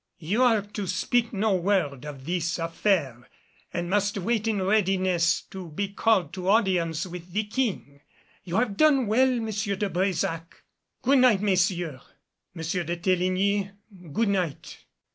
You 0.17 0.41
are 0.41 0.63
to 0.63 0.87
speak 0.87 1.31
no 1.31 1.53
word 1.53 2.05
of 2.07 2.25
this 2.25 2.57
affair, 2.57 3.29
but 3.71 3.85
must 3.85 4.17
wait 4.17 4.47
in 4.47 4.59
readiness 4.59 5.43
to 5.51 5.69
be 5.69 5.89
called 5.89 6.33
to 6.33 6.49
audience 6.49 7.05
with 7.05 7.31
the 7.33 7.43
King. 7.43 8.01
You 8.43 8.55
have 8.55 8.77
done 8.77 9.05
well, 9.05 9.39
Monsieur 9.39 9.75
de 9.75 9.91
Brésac. 9.91 10.53
Good 11.03 11.19
night, 11.19 11.41
messieurs! 11.43 12.01
Monsieur 12.55 12.83
de 12.83 12.97
Teligny, 12.97 13.69
good 14.11 14.29
night." 14.29 14.85